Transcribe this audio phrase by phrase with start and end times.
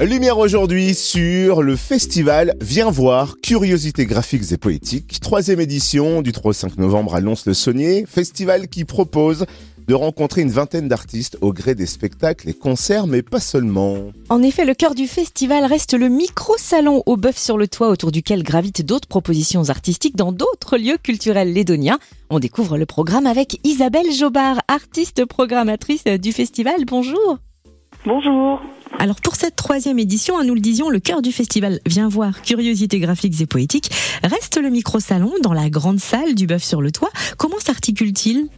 [0.00, 6.50] Lumière aujourd'hui sur le festival Viens voir, curiosités graphiques et poétiques, troisième édition du 3
[6.50, 9.44] au 5 novembre à Lons-le-Saunier, festival qui propose
[9.88, 14.12] de rencontrer une vingtaine d'artistes au gré des spectacles et concerts, mais pas seulement.
[14.28, 18.12] En effet, le cœur du festival reste le micro-salon au bœuf sur le toit autour
[18.12, 21.98] duquel gravitent d'autres propositions artistiques dans d'autres lieux culturels lédoniens.
[22.30, 26.84] On découvre le programme avec Isabelle Jobard, artiste programmatrice du festival.
[26.86, 27.38] Bonjour.
[28.04, 28.60] Bonjour.
[28.98, 32.42] Alors pour cette troisième édition, hein, nous le disions, le cœur du festival Viens voir,
[32.42, 33.90] curiosités graphiques et poétiques,
[34.22, 37.10] reste le micro-salon dans la grande salle du Bœuf sur le Toit.
[37.36, 38.48] Comment s'articule-t-il?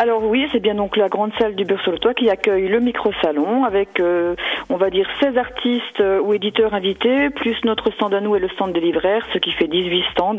[0.00, 2.78] Alors oui, c'est bien donc la grande salle du Bœuf sur le qui accueille le
[2.78, 4.36] micro-salon avec, euh,
[4.70, 8.38] on va dire, 16 artistes euh, ou éditeurs invités, plus notre stand à nous et
[8.38, 10.36] le stand des libraires, ce qui fait 18 stands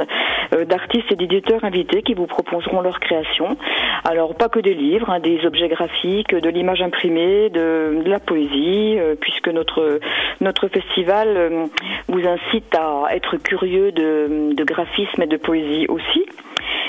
[0.54, 3.58] euh, d'artistes et d'éditeurs invités qui vous proposeront leur création.
[4.06, 8.98] Alors pas que des livres, hein, des objets graphiques, de l'image imprimée, de, la poésie,
[9.20, 10.00] puisque notre,
[10.40, 11.68] notre festival
[12.08, 16.26] vous incite à être curieux de graphisme et de poésie aussi.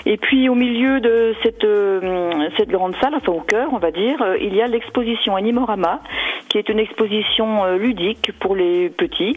[0.07, 3.91] Et puis au milieu de cette, euh, cette grande salle, enfin au cœur, on va
[3.91, 6.01] dire, euh, il y a l'exposition Animorama,
[6.49, 9.37] qui est une exposition euh, ludique pour les petits,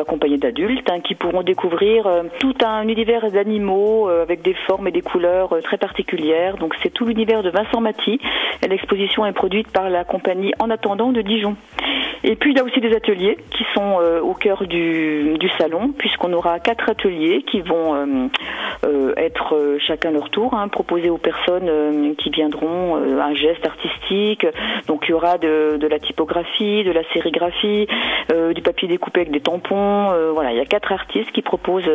[0.00, 5.02] accompagnés d'adultes, hein, qui pourront découvrir tout un univers d'animaux avec des formes et des
[5.02, 6.56] couleurs très particulières.
[6.56, 8.18] Donc c'est tout l'univers de Vincent Maty.
[8.66, 11.56] L'exposition est produite par la compagnie En attendant de Dijon.
[12.24, 15.92] Et puis il y a aussi des ateliers qui sont au cœur du, du salon,
[15.96, 18.30] puisqu'on aura quatre ateliers qui vont
[19.28, 24.46] être chacun leur tour, hein, proposer aux personnes euh, qui viendront euh, un geste artistique.
[24.86, 27.86] Donc il y aura de, la typographie, de la sérigraphie,
[28.32, 30.08] euh, du papier découpé avec des tampons.
[30.34, 31.90] voilà, il y a quatre artistes qui proposent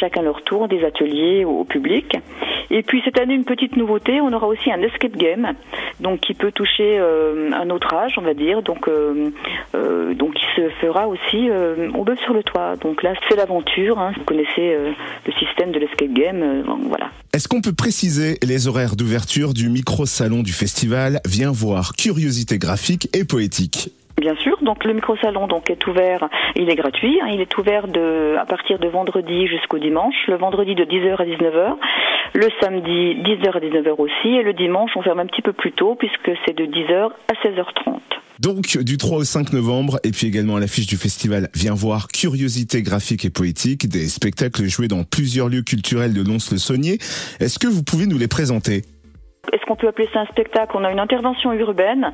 [0.00, 2.16] chacun leur tour des ateliers au, public.
[2.70, 5.52] Et puis cette année une petite nouveauté, on aura aussi un escape game,
[6.00, 8.62] donc qui peut toucher un autre âge, on va dire.
[8.62, 8.88] Donc
[9.72, 11.50] donc il se fera aussi
[11.94, 12.76] au bœuf sur le toit.
[12.76, 13.98] Donc là c'est l'aventure.
[13.98, 14.12] Hein.
[14.16, 14.76] Vous connaissez
[15.26, 15.78] le système de
[16.88, 17.10] voilà.
[17.32, 21.20] Est-ce qu'on peut préciser les horaires d'ouverture du micro-salon du festival?
[21.26, 26.68] Viens voir curiosité graphique et poétique Bien sûr, donc le micro-salon donc est ouvert, il
[26.68, 27.28] est gratuit, hein.
[27.32, 31.24] il est ouvert de, à partir de vendredi jusqu'au dimanche, le vendredi de 10h à
[31.24, 31.76] 19h,
[32.34, 35.72] le samedi 10h à 19h aussi, et le dimanche on ferme un petit peu plus
[35.72, 38.00] tôt puisque c'est de 10h à 16h30.
[38.42, 42.08] Donc du 3 au 5 novembre, et puis également à l'affiche du festival, viens voir
[42.08, 46.98] Curiosité graphique et poétique, des spectacles joués dans plusieurs lieux culturels de Lons-le-Saunier.
[47.38, 48.82] Est-ce que vous pouvez nous les présenter?
[49.52, 50.72] Est-ce qu'on peut appeler ça un spectacle?
[50.74, 52.12] On a une intervention urbaine,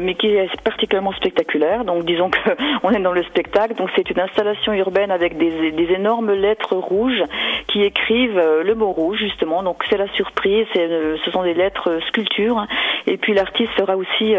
[0.00, 1.84] mais qui est particulièrement spectaculaire.
[1.84, 3.74] Donc disons qu'on est dans le spectacle.
[3.74, 7.22] Donc c'est une installation urbaine avec des, des, énormes lettres rouges
[7.68, 9.62] qui écrivent euh, le mot rouge justement.
[9.62, 10.66] Donc c'est la surprise.
[10.76, 12.66] Euh, ce sont des lettres sculptures.
[13.06, 14.34] Et puis l'artiste sera aussi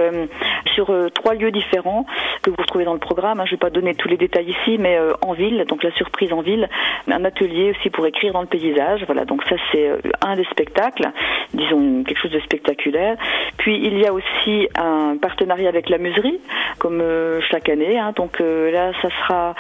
[0.74, 2.06] sur trois lieux différents
[2.42, 3.40] que vous retrouvez dans le programme.
[3.40, 3.46] Hein.
[3.46, 5.66] Je ne vais pas donner tous les détails ici, mais en ville.
[5.68, 6.68] Donc la surprise en ville,
[7.08, 9.04] un atelier aussi pour écrire dans le paysage.
[9.06, 9.26] Voilà.
[9.26, 9.92] Donc ça c'est
[10.26, 11.12] un des spectacles.
[11.54, 13.18] Disons quelque chose de spectaculaire.
[13.58, 16.40] Puis il y a aussi un partenariat avec la muserie,
[16.80, 18.00] comme euh, chaque année.
[18.00, 18.14] Hein.
[18.16, 19.56] Donc euh, là, ça sera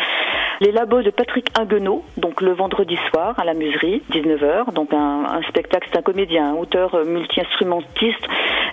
[0.61, 4.73] les labos de Patrick Inguenot, donc le vendredi soir à la muserie, 19h.
[4.73, 8.25] Donc un, spectacle, c'est un comédien, un auteur euh, multi-instrumentiste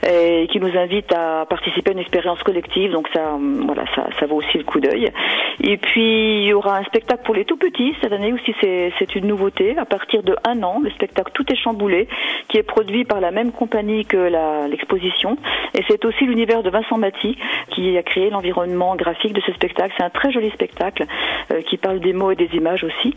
[0.06, 2.92] et qui nous invite à participer à une expérience collective.
[2.92, 5.10] Donc ça, voilà, ça, ça vaut aussi le coup d'œil.
[5.60, 8.54] Et puis il y aura un spectacle pour les tout petits cette année aussi.
[8.60, 9.76] C'est une nouveauté.
[9.78, 12.08] À partir de un an, le spectacle Tout est chamboulé,
[12.48, 14.30] qui est produit par la même compagnie que
[14.68, 15.36] l'exposition.
[15.74, 17.36] Et c'est aussi l'univers de Vincent Maty
[17.70, 19.94] qui a créé l'environnement graphique de ce spectacle.
[19.96, 23.14] C'est un très joli spectacle euh, qui parle des mots et des images aussi.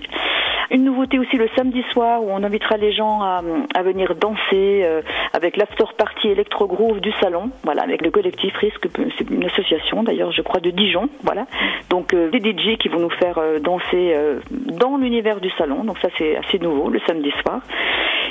[0.72, 3.42] Une nouveauté aussi le samedi soir où on invitera les gens à,
[3.84, 5.02] venir danser euh,
[5.34, 8.88] avec l'after party électro groove du salon, voilà, avec le collectif Risque,
[9.18, 11.46] c'est une association d'ailleurs, je crois, de Dijon, voilà.
[11.90, 14.16] Donc euh, des DJ qui vont nous faire euh, danser
[14.52, 17.62] dans l'univers du salon, donc ça c'est assez nouveau le samedi soir.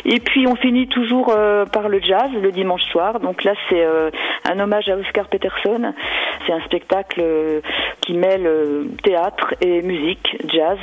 [0.04, 1.34] Et puis on finit toujours
[1.72, 3.20] par le jazz le dimanche soir.
[3.20, 3.86] Donc là c'est
[4.44, 5.94] un hommage à Oscar Peterson.
[6.46, 7.22] C'est un spectacle
[8.04, 8.48] qui mêle
[9.02, 10.78] théâtre et musique, jazz.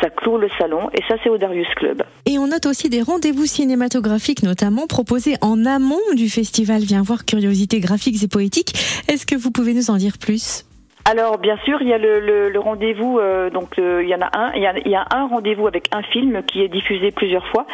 [0.00, 2.02] Ça clôt le salon et ça c'est au Darius Club.
[2.26, 7.24] Et on note aussi des rendez-vous cinématographiques notamment proposés en amont du festival Viens voir
[7.24, 8.74] Curiosités graphiques et poétiques.
[9.08, 10.64] Est-ce que vous pouvez nous en dire plus?
[11.10, 13.18] Alors bien sûr, il y a le, rendez-vous.
[13.18, 14.52] Euh, donc il y en a un.
[14.54, 17.66] Il y a, un rendez-vous avec un film qui est diffusé plusieurs fois.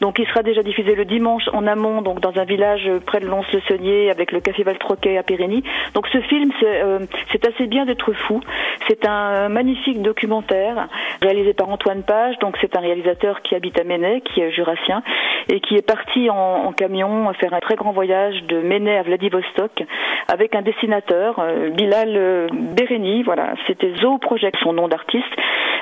[0.00, 3.26] Donc il sera déjà diffusé le dimanche en amont, donc dans un village près de
[3.26, 5.64] Lons-le-Saunier avec le café Valtroquet à Périgny.
[5.94, 6.98] Donc ce film, c'est euh,
[7.46, 8.40] assez bien d'être fou.
[8.88, 10.88] C'est un magnifique documentaire
[11.22, 12.38] réalisé par Antoine Page.
[12.40, 15.02] Donc c'est un réalisateur qui habite à Ménay, qui est jurassien,
[15.48, 19.82] et qui est parti en, camion faire un très grand voyage de Ménay à Vladivostok
[20.28, 23.22] avec un dessinateur, euh, Bilal euh, Béréni.
[23.22, 25.24] Voilà, c'était Zoo Project, son nom d'artiste.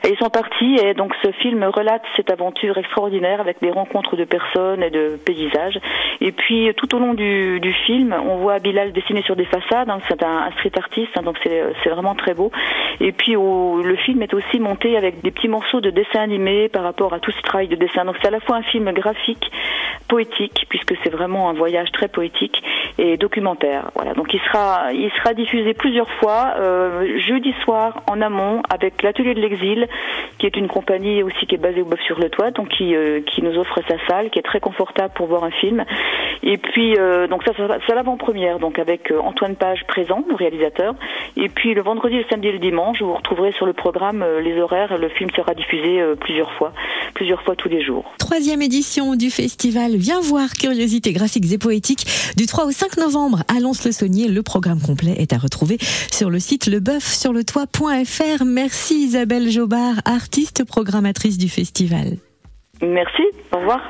[0.04, 4.16] Et ils sont partis et donc ce film relate cette aventure extraordinaire avec des rencontres
[4.16, 5.78] de personnes et de paysages.
[6.20, 9.88] Et puis tout au long du, film, on voit Bilal dessiner sur des façades.
[9.88, 12.50] Hein, c'est un, street artiste, hein, donc c'est vraiment très beau.
[13.00, 16.82] Et puis le film est aussi monté avec des petits morceaux de dessin animé par
[16.82, 18.05] rapport à tout ce travail de dessin.
[18.05, 19.50] Donc c'est à la fois un film graphique,
[20.06, 22.62] poétique, puisque c'est vraiment un voyage très poétique
[22.99, 23.91] et documentaire.
[23.94, 29.03] Voilà, donc il sera, il sera diffusé plusieurs fois euh, jeudi soir en amont avec
[29.03, 29.88] l'atelier de l'exil
[30.38, 32.94] qui est une compagnie aussi qui est basée au Boeuf sur le Toit, donc qui,
[32.94, 35.85] euh, qui nous offre sa salle, qui est très confortable pour voir un film.
[36.46, 40.94] Et puis euh, donc ça, c'est l'avant-première, donc avec euh, Antoine Page présent, le réalisateur.
[41.37, 44.61] Et puis le vendredi, le samedi et le dimanche, vous retrouverez sur le programme les
[44.61, 44.99] horaires.
[44.99, 46.73] Le film sera diffusé plusieurs fois,
[47.14, 48.12] plusieurs fois tous les jours.
[48.19, 52.06] Troisième édition du festival Viens voir Curiosités graphiques et poétiques
[52.37, 54.29] du 3 au 5 novembre à Lons-le-Saunier.
[54.29, 55.79] Le programme complet est à retrouver
[56.12, 58.44] sur le site leboeufsurletoit.fr.
[58.44, 62.19] Merci Isabelle Jobard artiste programmatrice du festival.
[62.82, 63.81] Merci, au revoir.